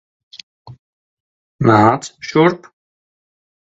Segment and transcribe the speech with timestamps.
[1.71, 2.71] Nāc šurp.